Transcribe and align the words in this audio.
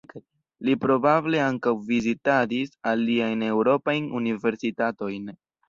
Li 0.69 0.73
probable 0.85 1.41
ankaŭ 1.47 1.73
vizitadis 1.91 2.73
aliajn 2.95 3.47
eŭropajn 3.51 4.11
universitatojn. 4.25 5.33